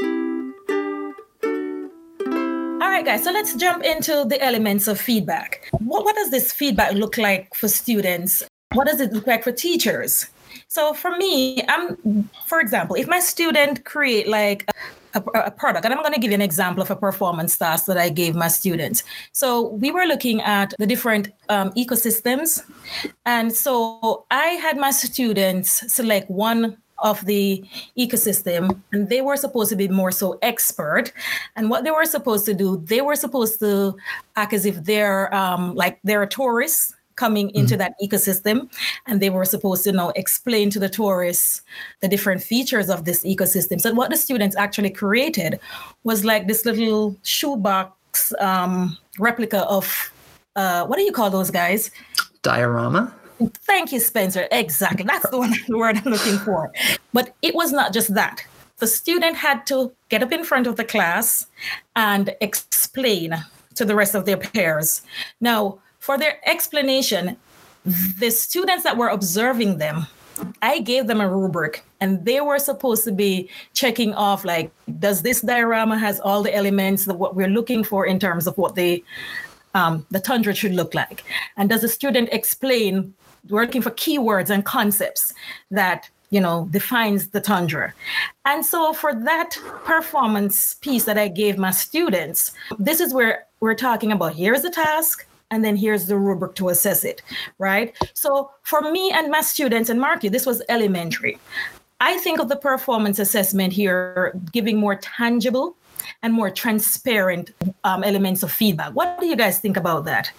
All 2.81 2.91
right, 2.91 3.05
guys, 3.05 3.23
so 3.23 3.31
let's 3.31 3.55
jump 3.55 3.83
into 3.83 4.25
the 4.27 4.41
elements 4.43 4.87
of 4.87 4.99
feedback. 4.99 5.69
What, 5.79 6.03
what 6.03 6.15
does 6.15 6.29
this 6.29 6.51
feedback 6.51 6.93
look 6.93 7.17
like 7.17 7.53
for 7.55 7.69
students? 7.69 8.43
What 8.73 8.87
does 8.87 8.99
it 8.99 9.13
look 9.13 9.27
like 9.27 9.43
for 9.43 9.53
teachers? 9.53 10.27
So 10.67 10.93
for 10.93 11.11
me, 11.17 11.63
I'm, 11.67 12.29
for 12.47 12.59
example, 12.59 12.95
if 12.95 13.07
my 13.07 13.19
student 13.19 13.85
create 13.85 14.27
like 14.27 14.69
a, 15.13 15.21
a, 15.35 15.51
product, 15.51 15.85
and 15.85 15.93
I'm 15.93 16.01
going 16.01 16.13
to 16.13 16.19
give 16.19 16.31
you 16.31 16.35
an 16.35 16.41
example 16.41 16.83
of 16.83 16.91
a 16.91 16.95
performance 16.95 17.57
task 17.57 17.85
that 17.85 17.97
I 17.97 18.09
gave 18.09 18.35
my 18.35 18.49
students. 18.49 19.03
So 19.31 19.69
we 19.69 19.91
were 19.91 20.05
looking 20.05 20.41
at 20.41 20.73
the 20.77 20.85
different 20.85 21.29
um, 21.49 21.71
ecosystems, 21.71 22.61
and 23.25 23.53
so 23.53 24.25
I 24.29 24.47
had 24.61 24.77
my 24.77 24.91
students 24.91 25.93
select 25.93 26.29
one 26.29 26.77
of 26.99 27.25
the 27.25 27.63
ecosystem 27.97 28.81
and 28.93 29.09
they 29.09 29.21
were 29.21 29.35
supposed 29.35 29.69
to 29.69 29.75
be 29.75 29.87
more 29.87 30.11
so 30.11 30.39
expert. 30.41 31.11
And 31.55 31.69
what 31.69 31.83
they 31.83 31.91
were 31.91 32.05
supposed 32.05 32.45
to 32.45 32.53
do 32.53 32.77
they 32.85 33.01
were 33.01 33.17
supposed 33.17 33.59
to 33.59 33.97
act 34.35 34.53
as 34.53 34.65
if 34.65 34.83
they're 34.83 35.33
um, 35.35 35.75
like 35.75 35.99
they're 36.03 36.25
tourists 36.25 36.93
coming 37.15 37.49
into 37.51 37.75
mm-hmm. 37.75 37.79
that 37.79 37.93
ecosystem 38.01 38.69
and 39.05 39.21
they 39.21 39.29
were 39.29 39.45
supposed 39.45 39.83
to 39.83 39.91
now 39.91 40.09
explain 40.15 40.69
to 40.69 40.79
the 40.79 40.89
tourists 40.89 41.61
the 42.01 42.07
different 42.07 42.41
features 42.41 42.89
of 42.89 43.05
this 43.05 43.23
ecosystem 43.23 43.79
so 43.79 43.93
what 43.93 44.09
the 44.09 44.17
students 44.17 44.55
actually 44.55 44.89
created 44.89 45.59
was 46.03 46.25
like 46.25 46.47
this 46.47 46.65
little 46.65 47.15
shoebox 47.23 48.33
um, 48.39 48.97
replica 49.19 49.65
of 49.67 50.11
uh, 50.55 50.85
what 50.85 50.97
do 50.97 51.03
you 51.03 51.11
call 51.11 51.29
those 51.29 51.51
guys 51.51 51.91
diorama 52.41 53.13
Thank 53.39 53.91
you, 53.91 53.99
Spencer. 53.99 54.47
Exactly. 54.51 55.03
That's 55.03 55.29
the 55.29 55.37
one 55.37 55.53
the 55.67 55.77
word 55.77 55.97
I'm 55.97 56.11
looking 56.11 56.37
for. 56.37 56.71
But 57.13 57.35
it 57.41 57.55
was 57.55 57.71
not 57.71 57.93
just 57.93 58.13
that. 58.13 58.43
The 58.77 58.87
student 58.87 59.37
had 59.37 59.65
to 59.67 59.93
get 60.09 60.23
up 60.23 60.31
in 60.31 60.43
front 60.43 60.67
of 60.67 60.75
the 60.75 60.83
class 60.83 61.47
and 61.95 62.35
explain 62.41 63.35
to 63.75 63.85
the 63.85 63.95
rest 63.95 64.15
of 64.15 64.25
their 64.25 64.37
peers. 64.37 65.01
Now, 65.39 65.79
for 66.05 66.19
their 66.19 66.37
explanation, 66.47 67.35
the 68.19 68.29
students 68.29 68.83
that 68.83 68.95
were 68.95 69.07
observing 69.07 69.79
them, 69.79 70.05
I 70.61 70.79
gave 70.79 71.07
them 71.07 71.19
a 71.19 71.27
rubric 71.27 71.83
and 71.99 72.23
they 72.23 72.41
were 72.41 72.59
supposed 72.59 73.05
to 73.05 73.11
be 73.11 73.49
checking 73.73 74.13
off 74.13 74.45
like, 74.45 74.69
does 74.99 75.23
this 75.23 75.41
diorama 75.41 75.97
has 75.97 76.19
all 76.19 76.43
the 76.43 76.53
elements 76.53 77.05
that 77.05 77.15
what 77.15 77.35
we're 77.35 77.47
looking 77.47 77.83
for 77.83 78.05
in 78.05 78.19
terms 78.19 78.45
of 78.45 78.55
what 78.55 78.75
the 78.75 79.03
um, 79.73 80.05
the 80.11 80.19
tundra 80.19 80.53
should 80.53 80.73
look 80.73 80.93
like? 80.93 81.23
And 81.57 81.69
does 81.69 81.81
the 81.81 81.89
student 81.89 82.29
explain 82.31 83.13
working 83.49 83.81
for 83.81 83.89
keywords 83.89 84.51
and 84.51 84.63
concepts 84.63 85.33
that 85.71 86.09
you 86.29 86.39
know 86.39 86.67
defines 86.71 87.29
the 87.29 87.41
tundra 87.41 87.93
and 88.45 88.65
so 88.65 88.93
for 88.93 89.13
that 89.13 89.51
performance 89.85 90.73
piece 90.81 91.03
that 91.05 91.19
i 91.19 91.27
gave 91.27 91.55
my 91.55 91.69
students 91.69 92.51
this 92.79 92.99
is 92.99 93.13
where 93.13 93.45
we're 93.59 93.75
talking 93.75 94.11
about 94.11 94.33
here's 94.33 94.63
the 94.63 94.71
task 94.71 95.27
and 95.55 95.63
then 95.63 95.75
here's 95.75 96.05
the 96.07 96.17
rubric 96.17 96.55
to 96.55 96.69
assess 96.69 97.03
it 97.03 97.21
right? 97.57 97.95
So 98.13 98.51
for 98.63 98.81
me 98.81 99.11
and 99.11 99.31
my 99.31 99.41
students 99.41 99.89
and 99.89 99.99
mark 99.99 100.23
you, 100.23 100.29
this 100.29 100.45
was 100.45 100.61
elementary. 100.69 101.39
I 102.01 102.17
think 102.19 102.39
of 102.39 102.49
the 102.49 102.57
performance 102.57 103.19
assessment 103.19 103.71
here 103.73 104.37
giving 104.51 104.77
more 104.77 104.95
tangible 104.95 105.77
and 106.21 106.33
more 106.33 106.49
transparent 106.49 107.51
um, 107.83 108.03
elements 108.03 108.43
of 108.43 108.51
feedback. 108.51 108.91
What 108.93 109.19
do 109.19 109.25
you 109.25 109.35
guys 109.35 109.59
think 109.59 109.77
about 109.77 110.05
that? 110.05 110.31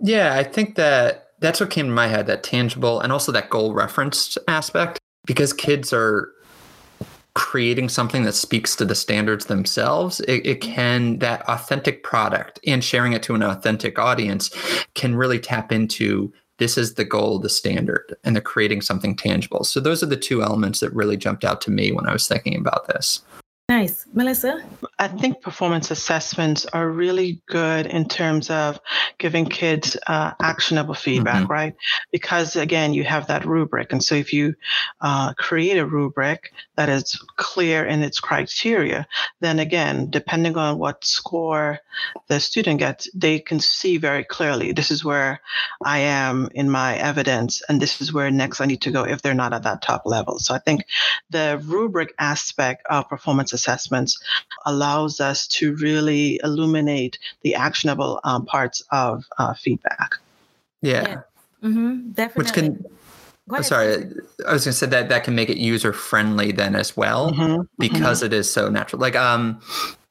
Yeah 0.00 0.34
i 0.34 0.44
think 0.44 0.76
that 0.76 1.32
that's 1.40 1.60
what 1.60 1.70
came 1.70 1.86
to 1.86 1.92
my 1.92 2.06
head 2.06 2.26
that 2.26 2.42
tangible 2.42 3.00
and 3.00 3.12
also 3.12 3.32
that 3.32 3.50
goal 3.50 3.74
referenced 3.74 4.38
aspect 4.46 5.00
because 5.26 5.52
kids 5.52 5.92
are 5.92 6.32
creating 7.38 7.88
something 7.88 8.24
that 8.24 8.34
speaks 8.34 8.74
to 8.74 8.84
the 8.84 8.96
standards 8.96 9.46
themselves 9.46 10.18
it, 10.22 10.44
it, 10.44 10.60
can 10.60 11.20
that 11.20 11.48
authentic 11.48 12.02
product 12.02 12.58
and 12.66 12.82
sharing 12.82 13.12
it 13.12 13.22
to 13.22 13.32
an 13.32 13.44
authentic 13.44 13.96
audience 13.96 14.50
can 14.94 15.14
really 15.14 15.38
tap 15.38 15.70
into 15.70 16.32
this 16.58 16.76
is 16.76 16.94
the 16.94 17.04
goal 17.04 17.38
the 17.38 17.48
standard 17.48 18.12
and 18.24 18.34
they're 18.34 18.42
creating 18.42 18.80
something 18.80 19.14
tangible. 19.14 19.62
So 19.62 19.78
those 19.78 20.02
are 20.02 20.06
the 20.06 20.16
two 20.16 20.42
elements 20.42 20.80
that 20.80 20.92
really 20.92 21.16
jumped 21.16 21.44
out 21.44 21.60
to 21.60 21.70
me 21.70 21.92
when 21.92 22.08
i 22.08 22.12
was 22.12 22.26
thinking 22.26 22.56
about 22.56 22.88
this 22.88 23.22
Nice. 23.68 24.06
Melissa? 24.14 24.64
I 24.98 25.08
think 25.08 25.42
performance 25.42 25.90
assessments 25.90 26.64
are 26.64 26.88
really 26.88 27.42
good 27.48 27.84
in 27.84 28.08
terms 28.08 28.48
of 28.48 28.80
giving 29.18 29.44
kids 29.44 29.94
uh, 30.06 30.32
actionable 30.40 30.94
feedback, 30.94 31.42
mm-hmm. 31.42 31.52
right? 31.52 31.76
Because 32.10 32.56
again, 32.56 32.94
you 32.94 33.04
have 33.04 33.26
that 33.26 33.44
rubric. 33.44 33.92
And 33.92 34.02
so 34.02 34.14
if 34.14 34.32
you 34.32 34.54
uh, 35.02 35.34
create 35.34 35.76
a 35.76 35.84
rubric 35.84 36.50
that 36.76 36.88
is 36.88 37.22
clear 37.36 37.84
in 37.84 38.02
its 38.02 38.20
criteria, 38.20 39.06
then 39.40 39.58
again, 39.58 40.08
depending 40.08 40.56
on 40.56 40.78
what 40.78 41.04
score 41.04 41.78
the 42.28 42.40
student 42.40 42.78
gets, 42.78 43.10
they 43.14 43.38
can 43.38 43.60
see 43.60 43.98
very 43.98 44.24
clearly 44.24 44.72
this 44.72 44.90
is 44.90 45.04
where 45.04 45.42
I 45.84 45.98
am 45.98 46.48
in 46.54 46.70
my 46.70 46.96
evidence, 46.96 47.62
and 47.68 47.82
this 47.82 48.00
is 48.00 48.14
where 48.14 48.30
next 48.30 48.62
I 48.62 48.66
need 48.66 48.82
to 48.82 48.90
go 48.90 49.04
if 49.04 49.20
they're 49.20 49.34
not 49.34 49.52
at 49.52 49.64
that 49.64 49.82
top 49.82 50.06
level. 50.06 50.38
So 50.38 50.54
I 50.54 50.58
think 50.58 50.86
the 51.28 51.60
rubric 51.66 52.14
aspect 52.18 52.86
of 52.88 53.08
performance 53.08 53.52
assessments 53.58 54.18
allows 54.64 55.20
us 55.20 55.46
to 55.58 55.74
really 55.76 56.40
illuminate 56.44 57.18
the 57.42 57.54
actionable 57.54 58.20
um, 58.24 58.46
parts 58.46 58.82
of 58.90 59.24
uh, 59.38 59.54
feedback. 59.54 60.14
Yeah. 60.80 61.02
yeah. 61.08 61.20
Mm-hmm, 61.68 62.10
definitely. 62.12 62.44
Which 62.44 62.52
can. 62.52 62.84
Oh, 63.50 63.62
sorry, 63.62 64.04
I 64.46 64.52
was 64.52 64.64
going 64.64 64.72
to 64.72 64.72
say 64.72 64.86
that 64.86 65.08
that 65.08 65.24
can 65.24 65.34
make 65.34 65.48
it 65.48 65.56
user 65.56 65.92
friendly 65.94 66.52
then 66.52 66.76
as 66.76 66.96
well 66.96 67.32
mm-hmm, 67.32 67.42
mm-hmm. 67.42 67.62
because 67.78 68.18
mm-hmm. 68.18 68.26
it 68.26 68.32
is 68.34 68.52
so 68.52 68.68
natural. 68.68 69.00
Like, 69.00 69.16
um, 69.16 69.60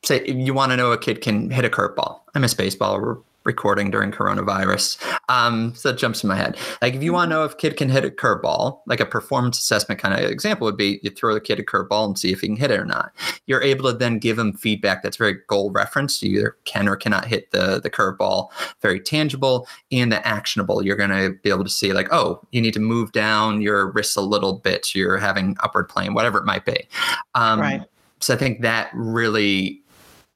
say 0.03 0.25
you 0.25 0.53
want 0.53 0.71
to 0.71 0.77
know 0.77 0.91
a 0.91 0.97
kid 0.97 1.21
can 1.21 1.51
hit 1.51 1.63
a 1.63 1.69
curveball. 1.69 2.19
I 2.33 2.39
miss 2.39 2.55
baseball 2.55 3.23
recording 3.47 3.89
during 3.89 4.11
coronavirus. 4.11 5.01
Um, 5.29 5.73
so 5.73 5.91
that 5.91 5.97
jumps 5.97 6.23
in 6.23 6.27
my 6.27 6.35
head. 6.35 6.57
Like 6.81 6.93
if 6.93 7.01
you 7.01 7.13
want 7.13 7.31
to 7.31 7.35
know 7.35 7.43
if 7.45 7.57
kid 7.57 7.77
can 7.77 7.89
hit 7.89 8.05
a 8.05 8.11
curveball, 8.11 8.81
like 8.85 8.99
a 8.99 9.05
performance 9.05 9.57
assessment 9.57 9.99
kind 9.99 10.13
of 10.13 10.29
example 10.29 10.65
would 10.65 10.77
be 10.77 10.99
you 11.01 11.09
throw 11.09 11.33
the 11.33 11.41
kid 11.41 11.59
a 11.59 11.63
curveball 11.63 12.05
and 12.05 12.19
see 12.19 12.31
if 12.31 12.41
he 12.41 12.47
can 12.47 12.57
hit 12.57 12.69
it 12.69 12.79
or 12.79 12.85
not. 12.85 13.11
You're 13.47 13.63
able 13.63 13.91
to 13.91 13.97
then 13.97 14.19
give 14.19 14.37
him 14.37 14.53
feedback 14.53 15.01
that's 15.01 15.17
very 15.17 15.37
goal 15.47 15.71
referenced. 15.71 16.21
You 16.21 16.37
either 16.37 16.57
can 16.65 16.87
or 16.87 16.95
cannot 16.95 17.25
hit 17.25 17.49
the 17.51 17.79
the 17.81 17.89
curveball, 17.89 18.49
very 18.81 18.99
tangible 18.99 19.67
and 19.91 20.11
the 20.11 20.25
actionable. 20.27 20.83
You're 20.83 20.97
going 20.97 21.09
to 21.09 21.37
be 21.41 21.49
able 21.49 21.63
to 21.63 21.69
see 21.69 21.93
like, 21.93 22.09
oh, 22.11 22.45
you 22.51 22.61
need 22.61 22.73
to 22.73 22.79
move 22.79 23.13
down 23.13 23.61
your 23.61 23.91
wrists 23.91 24.17
a 24.17 24.21
little 24.21 24.53
bit. 24.53 24.85
So 24.85 24.99
you're 24.99 25.17
having 25.17 25.55
upward 25.61 25.87
plane, 25.87 26.13
whatever 26.13 26.37
it 26.37 26.45
might 26.45 26.65
be. 26.65 26.87
Um, 27.33 27.61
right. 27.61 27.81
So 28.19 28.33
I 28.33 28.37
think 28.37 28.61
that 28.61 28.89
really 28.93 29.81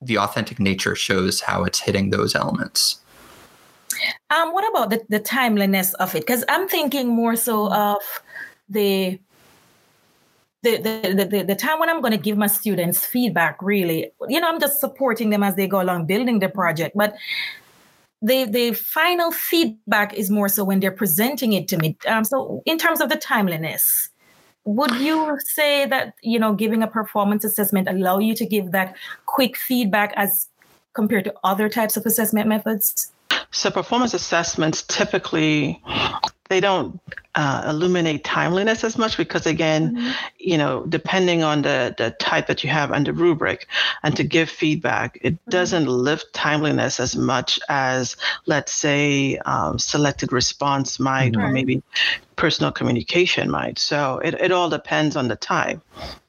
the 0.02 0.18
authentic 0.18 0.60
nature 0.60 0.96
shows 0.96 1.42
how 1.42 1.64
it's 1.64 1.80
hitting 1.80 2.10
those 2.10 2.36
elements. 2.36 3.01
Um, 4.30 4.54
what 4.54 4.68
about 4.70 4.90
the, 4.90 5.02
the 5.10 5.20
timeliness 5.20 5.94
of 5.96 6.16
it? 6.16 6.22
Because 6.22 6.44
I'm 6.50 6.68
thinking 6.68 7.08
more 7.08 7.36
so 7.36 7.72
of 7.72 8.02
the 8.70 9.20
the, 10.64 10.78
the, 10.78 11.26
the, 11.26 11.44
the 11.44 11.56
time 11.56 11.80
when 11.80 11.90
I'm 11.90 12.02
going 12.02 12.12
to 12.12 12.20
give 12.20 12.38
my 12.38 12.46
students 12.46 13.04
feedback, 13.04 13.60
really, 13.64 14.12
you 14.30 14.40
know, 14.40 14.48
I'm 14.48 14.60
just 14.60 14.80
supporting 14.80 15.32
them 15.32 15.42
as 15.42 15.56
they 15.56 15.68
go 15.68 15.82
along 15.82 16.06
building 16.06 16.38
the 16.38 16.50
project. 16.50 16.96
But 16.96 17.16
the 18.22 18.46
the 18.46 18.74
final 18.74 19.32
feedback 19.32 20.14
is 20.14 20.30
more 20.30 20.48
so 20.48 20.64
when 20.64 20.80
they're 20.80 20.92
presenting 20.92 21.54
it 21.54 21.68
to 21.70 21.78
me. 21.78 21.98
Um, 22.08 22.24
so 22.24 22.62
in 22.66 22.78
terms 22.78 23.02
of 23.02 23.10
the 23.10 23.16
timeliness, 23.16 24.10
would 24.64 24.94
you 24.96 25.40
say 25.44 25.88
that 25.88 26.14
you 26.22 26.38
know 26.38 26.54
giving 26.54 26.84
a 26.84 26.88
performance 26.88 27.44
assessment 27.44 27.90
allow 27.90 28.20
you 28.20 28.36
to 28.36 28.46
give 28.46 28.72
that 28.72 28.96
quick 29.26 29.58
feedback 29.58 30.14
as 30.16 30.48
compared 30.94 31.24
to 31.24 31.34
other 31.44 31.68
types 31.68 31.98
of 31.98 32.06
assessment 32.06 32.48
methods? 32.48 33.12
So 33.52 33.70
performance 33.70 34.14
assessments 34.14 34.84
typically 34.84 35.82
they 36.52 36.60
don't 36.60 37.00
uh, 37.36 37.64
illuminate 37.66 38.26
timeliness 38.26 38.84
as 38.84 38.98
much 38.98 39.16
because 39.16 39.46
again 39.46 39.96
mm-hmm. 39.96 40.12
you 40.38 40.58
know 40.58 40.86
depending 40.90 41.44
on 41.44 41.62
the 41.62 41.96
the 41.98 42.12
type 42.20 42.48
that 42.48 42.62
you 42.62 42.70
have 42.70 42.92
and 42.92 43.08
the 43.08 43.14
rubric 43.14 43.68
and 44.04 44.18
to 44.18 44.24
give 44.24 44.50
feedback 44.50 45.18
it 45.22 45.36
mm-hmm. 45.36 45.50
doesn't 45.50 45.86
lift 45.86 46.34
timeliness 46.34 47.00
as 47.00 47.16
much 47.16 47.58
as 47.70 48.18
let's 48.48 48.74
say 48.74 49.38
um, 49.46 49.80
selected 49.80 50.34
response 50.34 51.00
might 51.00 51.32
mm-hmm. 51.32 51.42
or 51.42 51.52
maybe 51.54 51.82
personal 52.36 52.72
communication 52.72 53.50
might 53.50 53.80
so 53.80 54.20
it, 54.20 54.34
it 54.34 54.52
all 54.52 54.70
depends 54.70 55.16
on 55.16 55.30
the 55.30 55.38
time 55.38 55.82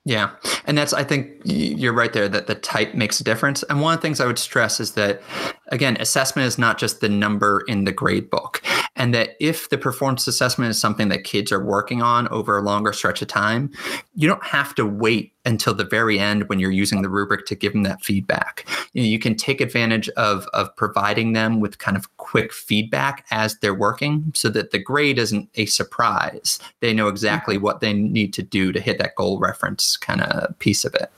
yeah. 0.04 0.30
And 0.66 0.76
that's, 0.76 0.92
I 0.92 1.04
think 1.04 1.30
you're 1.44 1.92
right 1.92 2.12
there 2.12 2.28
that 2.28 2.48
the 2.48 2.56
type 2.56 2.94
makes 2.94 3.20
a 3.20 3.24
difference. 3.24 3.62
And 3.64 3.80
one 3.80 3.94
of 3.94 4.00
the 4.00 4.02
things 4.02 4.18
I 4.20 4.26
would 4.26 4.38
stress 4.38 4.80
is 4.80 4.94
that, 4.94 5.22
again, 5.68 5.96
assessment 6.00 6.48
is 6.48 6.58
not 6.58 6.76
just 6.76 7.00
the 7.00 7.08
number 7.08 7.62
in 7.68 7.84
the 7.84 7.92
grade 7.92 8.28
book. 8.28 8.60
And 8.96 9.14
that 9.14 9.30
if 9.40 9.70
the 9.70 9.78
performance 9.78 10.26
assessment 10.26 10.70
is 10.70 10.80
something 10.80 11.08
that 11.08 11.24
kids 11.24 11.50
are 11.50 11.64
working 11.64 12.02
on 12.02 12.28
over 12.28 12.58
a 12.58 12.62
longer 12.62 12.92
stretch 12.92 13.22
of 13.22 13.28
time, 13.28 13.70
you 14.14 14.28
don't 14.28 14.44
have 14.44 14.74
to 14.74 14.84
wait 14.84 15.32
until 15.44 15.74
the 15.74 15.84
very 15.84 16.18
end 16.18 16.48
when 16.48 16.60
you're 16.60 16.70
using 16.70 17.02
the 17.02 17.08
rubric 17.08 17.46
to 17.46 17.54
give 17.54 17.72
them 17.72 17.82
that 17.82 18.04
feedback. 18.04 18.66
You, 18.92 19.02
know, 19.02 19.08
you 19.08 19.18
can 19.18 19.34
take 19.34 19.60
advantage 19.60 20.08
of, 20.10 20.46
of 20.52 20.74
providing 20.76 21.32
them 21.32 21.58
with 21.58 21.78
kind 21.78 21.96
of 21.96 22.16
quick 22.22 22.52
feedback 22.52 23.26
as 23.32 23.58
they're 23.58 23.74
working 23.74 24.30
so 24.32 24.48
that 24.48 24.70
the 24.70 24.78
grade 24.78 25.18
isn't 25.18 25.48
a 25.56 25.66
surprise. 25.66 26.60
They 26.78 26.94
know 26.94 27.08
exactly 27.08 27.56
mm-hmm. 27.56 27.64
what 27.64 27.80
they 27.80 27.92
need 27.92 28.32
to 28.34 28.42
do 28.42 28.70
to 28.70 28.80
hit 28.80 28.98
that 28.98 29.16
goal 29.16 29.40
reference 29.40 29.96
kind 29.96 30.22
of 30.22 30.56
piece 30.60 30.84
of 30.84 30.94
it. 30.94 31.10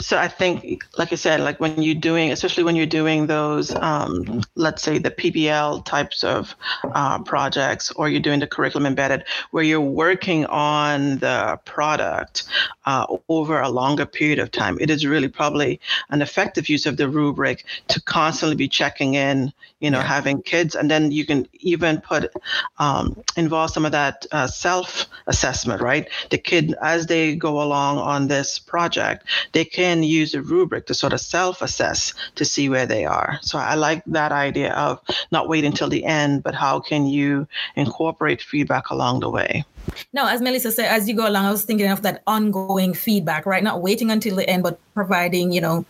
So 0.00 0.18
I 0.18 0.28
think, 0.28 0.84
like 0.98 1.12
I 1.12 1.16
said, 1.16 1.40
like 1.40 1.60
when 1.60 1.82
you're 1.82 1.94
doing, 1.94 2.30
especially 2.32 2.64
when 2.64 2.76
you're 2.76 2.86
doing 2.86 3.26
those, 3.26 3.74
um, 3.76 4.42
let's 4.54 4.82
say 4.82 4.98
the 4.98 5.10
PBL 5.10 5.84
types 5.84 6.24
of 6.24 6.54
uh, 6.92 7.22
projects, 7.22 7.90
or 7.92 8.08
you're 8.08 8.20
doing 8.20 8.40
the 8.40 8.46
curriculum 8.46 8.86
embedded, 8.86 9.24
where 9.50 9.64
you're 9.64 9.80
working 9.80 10.44
on 10.46 11.18
the 11.18 11.58
product 11.64 12.44
uh, 12.84 13.06
over 13.28 13.60
a 13.60 13.68
longer 13.68 14.06
period 14.06 14.38
of 14.38 14.50
time, 14.50 14.76
it 14.80 14.90
is 14.90 15.06
really 15.06 15.28
probably 15.28 15.80
an 16.10 16.22
effective 16.22 16.68
use 16.68 16.86
of 16.86 16.96
the 16.96 17.08
rubric 17.08 17.64
to 17.88 18.00
constantly 18.02 18.56
be 18.56 18.68
checking 18.68 19.14
in, 19.14 19.52
you 19.80 19.90
know, 19.90 19.98
yeah. 19.98 20.04
having 20.04 20.35
kids, 20.42 20.74
and 20.74 20.90
then 20.90 21.10
you 21.10 21.24
can 21.24 21.46
even 21.60 22.00
put 22.00 22.32
um, 22.78 23.22
involve 23.36 23.70
some 23.70 23.84
of 23.84 23.92
that 23.92 24.26
uh, 24.32 24.46
self 24.46 25.06
assessment, 25.26 25.82
right? 25.82 26.08
The 26.30 26.38
kid, 26.38 26.74
as 26.82 27.06
they 27.06 27.36
go 27.36 27.62
along 27.62 27.98
on 27.98 28.28
this 28.28 28.58
project, 28.58 29.26
they 29.52 29.64
can 29.64 30.02
use 30.02 30.34
a 30.34 30.42
rubric 30.42 30.86
to 30.86 30.94
sort 30.94 31.12
of 31.12 31.20
self 31.20 31.62
assess 31.62 32.14
to 32.36 32.44
see 32.44 32.68
where 32.68 32.86
they 32.86 33.04
are. 33.04 33.38
So 33.42 33.58
I 33.58 33.74
like 33.74 34.02
that 34.06 34.32
idea 34.32 34.72
of 34.72 35.00
not 35.30 35.48
waiting 35.48 35.72
until 35.72 35.88
the 35.88 36.04
end, 36.04 36.42
but 36.42 36.54
how 36.54 36.80
can 36.80 37.06
you 37.06 37.48
incorporate 37.74 38.42
feedback 38.42 38.90
along 38.90 39.20
the 39.20 39.30
way? 39.30 39.64
No, 40.12 40.26
as 40.26 40.40
Melissa 40.40 40.72
said, 40.72 40.86
as 40.86 41.08
you 41.08 41.14
go 41.14 41.28
along, 41.28 41.44
I 41.46 41.50
was 41.50 41.64
thinking 41.64 41.90
of 41.90 42.02
that 42.02 42.22
ongoing 42.26 42.94
feedback, 42.94 43.46
right? 43.46 43.62
Not 43.62 43.82
waiting 43.82 44.10
until 44.10 44.36
the 44.36 44.48
end, 44.48 44.62
but 44.62 44.78
providing, 44.94 45.52
you 45.52 45.60
know, 45.60 45.84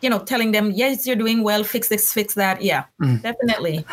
you 0.00 0.10
know, 0.10 0.18
telling 0.18 0.52
them, 0.52 0.70
yes, 0.70 1.06
you're 1.06 1.16
doing 1.16 1.42
well, 1.42 1.64
fix 1.64 1.88
this, 1.88 2.12
fix 2.12 2.34
that. 2.34 2.62
Yeah, 2.62 2.84
mm. 3.00 3.20
definitely. 3.22 3.84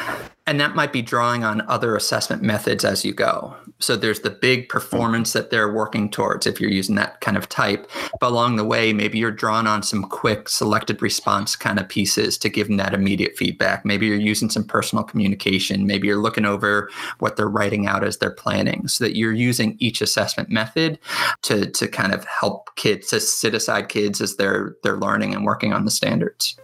And 0.48 0.62
that 0.62 0.76
might 0.76 0.94
be 0.94 1.02
drawing 1.02 1.44
on 1.44 1.60
other 1.68 1.94
assessment 1.98 2.42
methods 2.42 2.86
as 2.86 3.04
you 3.04 3.14
go. 3.14 3.54
So 3.80 3.98
there's 3.98 4.22
the 4.22 4.30
big 4.30 4.70
performance 4.70 5.34
that 5.34 5.50
they're 5.50 5.72
working 5.72 6.10
towards 6.10 6.48
if 6.48 6.62
you're 6.62 6.72
using 6.72 6.96
that 6.96 7.20
kind 7.20 7.36
of 7.36 7.50
type. 7.50 7.88
But 8.22 8.32
along 8.32 8.56
the 8.56 8.64
way, 8.64 8.94
maybe 8.94 9.20
you're 9.20 9.30
drawing 9.30 9.68
on 9.68 9.84
some 9.84 10.04
quick 10.04 10.48
selected 10.48 11.02
response 11.02 11.58
kind 11.58 11.80
of 11.80 11.90
pieces 11.90 12.38
to 12.40 12.50
give 12.50 12.68
them 12.68 12.78
that 12.78 12.94
immediate 12.94 13.36
feedback. 13.36 13.86
Maybe 13.86 14.08
you're 14.08 14.16
using 14.16 14.50
some 14.50 14.64
personal 14.64 15.04
communication. 15.04 15.86
Maybe 15.86 16.08
you're 16.08 16.16
looking 16.16 16.46
over 16.46 16.90
what 17.20 17.36
they're 17.36 17.50
writing 17.50 17.86
out 17.86 18.06
as 18.06 18.18
they're 18.18 18.32
planning 18.32 18.88
so 18.88 19.04
that 19.04 19.18
you're 19.18 19.34
using 19.34 19.76
each 19.80 20.02
assessment 20.02 20.50
method 20.50 20.98
to, 21.42 21.70
to 21.72 21.90
kind 21.90 22.14
of 22.14 22.24
help 22.24 22.74
kids 22.78 23.10
to 23.10 23.20
sit 23.20 23.54
aside 23.54 23.90
kids 23.90 24.22
as 24.22 24.38
they're 24.38 24.78
they're 24.82 24.98
learning 24.98 25.36
and 25.36 25.44
working 25.44 25.74
on 25.74 25.84
the 25.84 25.92
standards. 25.92 26.58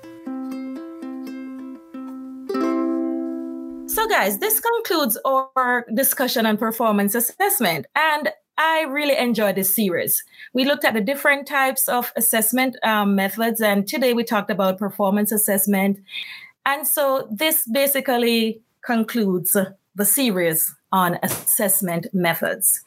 So, 4.04 4.10
guys, 4.10 4.40
this 4.40 4.60
concludes 4.60 5.18
our 5.24 5.86
discussion 5.96 6.46
on 6.46 6.58
performance 6.58 7.16
assessment. 7.16 7.86
And 7.96 8.32
I 8.58 8.82
really 8.82 9.18
enjoyed 9.18 9.56
this 9.56 9.74
series. 9.74 10.26
We 10.54 10.66
looked 10.66 10.84
at 10.84 10.94
the 10.94 11.00
different 11.00 11.48
types 11.48 11.88
of 11.88 12.12
assessment 12.18 12.76
um, 12.84 13.16
methods, 13.16 13.62
and 13.62 13.88
today 13.88 14.12
we 14.12 14.26
talked 14.26 14.52
about 14.52 14.78
performance 14.78 15.32
assessment. 15.32 16.00
And 16.66 16.86
so, 16.86 17.30
this 17.32 17.66
basically 17.66 18.62
concludes 18.86 19.56
the 19.96 20.06
series 20.06 20.76
on 20.92 21.18
assessment 21.24 22.08
methods. 22.12 22.82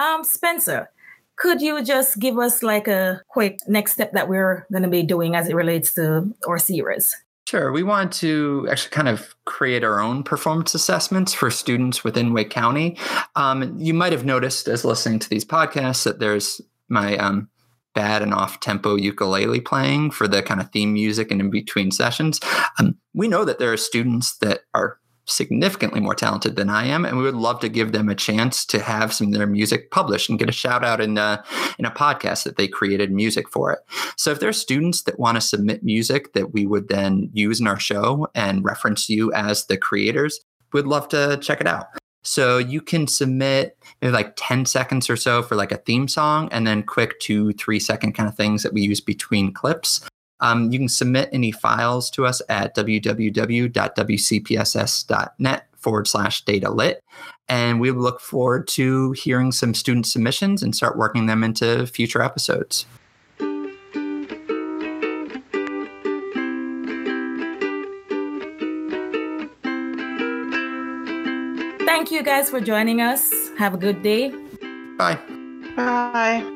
Um, 0.00 0.24
Spencer, 0.24 0.90
could 1.36 1.62
you 1.62 1.84
just 1.84 2.18
give 2.18 2.40
us 2.40 2.64
like 2.64 2.88
a 2.88 3.22
quick 3.28 3.60
next 3.68 3.92
step 3.92 4.14
that 4.14 4.28
we're 4.28 4.66
going 4.72 4.82
to 4.82 4.90
be 4.90 5.04
doing 5.04 5.36
as 5.36 5.48
it 5.48 5.54
relates 5.54 5.94
to 5.94 6.34
our 6.48 6.58
series? 6.58 7.14
Sure. 7.46 7.70
We 7.70 7.84
want 7.84 8.12
to 8.14 8.66
actually 8.68 8.90
kind 8.90 9.08
of 9.08 9.36
create 9.44 9.84
our 9.84 10.00
own 10.00 10.24
performance 10.24 10.74
assessments 10.74 11.32
for 11.32 11.48
students 11.48 12.02
within 12.02 12.32
Wake 12.32 12.50
County. 12.50 12.98
Um, 13.36 13.78
you 13.78 13.94
might 13.94 14.12
have 14.12 14.24
noticed 14.24 14.66
as 14.66 14.84
listening 14.84 15.20
to 15.20 15.30
these 15.30 15.44
podcasts 15.44 16.02
that 16.02 16.18
there's 16.18 16.60
my 16.88 17.16
um, 17.18 17.48
bad 17.94 18.20
and 18.22 18.34
off 18.34 18.58
tempo 18.58 18.96
ukulele 18.96 19.60
playing 19.60 20.10
for 20.10 20.26
the 20.26 20.42
kind 20.42 20.60
of 20.60 20.72
theme 20.72 20.92
music 20.92 21.30
and 21.30 21.40
in 21.40 21.48
between 21.48 21.92
sessions. 21.92 22.40
Um, 22.80 22.96
we 23.14 23.28
know 23.28 23.44
that 23.44 23.60
there 23.60 23.72
are 23.72 23.76
students 23.76 24.36
that 24.38 24.62
are 24.74 24.98
significantly 25.26 26.00
more 26.00 26.14
talented 26.14 26.56
than 26.56 26.70
I 26.70 26.86
am, 26.86 27.04
and 27.04 27.16
we 27.16 27.24
would 27.24 27.34
love 27.34 27.60
to 27.60 27.68
give 27.68 27.92
them 27.92 28.08
a 28.08 28.14
chance 28.14 28.64
to 28.66 28.80
have 28.80 29.12
some 29.12 29.28
of 29.28 29.32
their 29.34 29.46
music 29.46 29.90
published 29.90 30.30
and 30.30 30.38
get 30.38 30.48
a 30.48 30.52
shout 30.52 30.84
out 30.84 31.00
in 31.00 31.18
a, 31.18 31.44
in 31.78 31.84
a 31.84 31.90
podcast 31.90 32.44
that 32.44 32.56
they 32.56 32.68
created 32.68 33.12
music 33.12 33.48
for 33.48 33.72
it. 33.72 33.80
So 34.16 34.30
if 34.30 34.40
there 34.40 34.48
are 34.48 34.54
students 34.54 35.02
that 35.02 35.18
want 35.18 35.36
to 35.36 35.40
submit 35.40 35.82
music 35.82 36.32
that 36.32 36.52
we 36.52 36.66
would 36.66 36.88
then 36.88 37.30
use 37.32 37.60
in 37.60 37.66
our 37.66 37.78
show 37.78 38.28
and 38.34 38.64
reference 38.64 39.08
you 39.08 39.32
as 39.32 39.66
the 39.66 39.76
creators, 39.76 40.40
we'd 40.72 40.86
love 40.86 41.08
to 41.08 41.38
check 41.42 41.60
it 41.60 41.66
out. 41.66 41.86
So 42.26 42.58
you 42.58 42.80
can 42.80 43.06
submit 43.06 43.78
maybe 44.02 44.12
like 44.12 44.32
10 44.36 44.66
seconds 44.66 45.08
or 45.08 45.16
so 45.16 45.42
for 45.42 45.54
like 45.54 45.70
a 45.70 45.76
theme 45.76 46.08
song 46.08 46.48
and 46.50 46.66
then 46.66 46.82
quick 46.82 47.18
two, 47.20 47.52
three 47.52 47.78
second 47.78 48.14
kind 48.14 48.28
of 48.28 48.36
things 48.36 48.64
that 48.64 48.72
we 48.72 48.82
use 48.82 49.00
between 49.00 49.52
clips. 49.52 50.00
Um, 50.40 50.70
you 50.70 50.78
can 50.78 50.88
submit 50.88 51.28
any 51.32 51.52
files 51.52 52.10
to 52.10 52.26
us 52.26 52.42
at 52.48 52.74
www.wcpss.net 52.76 53.66
forward 55.76 56.08
slash 56.08 56.44
data 56.44 56.70
lit. 56.70 57.02
And 57.48 57.80
we 57.80 57.92
look 57.92 58.20
forward 58.20 58.66
to 58.68 59.12
hearing 59.12 59.52
some 59.52 59.72
student 59.72 60.06
submissions 60.06 60.62
and 60.62 60.74
start 60.74 60.98
working 60.98 61.26
them 61.26 61.44
into 61.44 61.86
future 61.86 62.22
episodes. 62.22 62.86
Thank 71.86 72.10
you 72.10 72.22
guys 72.22 72.50
for 72.50 72.60
joining 72.60 73.00
us. 73.00 73.32
Have 73.58 73.74
a 73.74 73.78
good 73.78 74.02
day. 74.02 74.30
Bye. 74.96 75.18
Bye. 75.76 76.52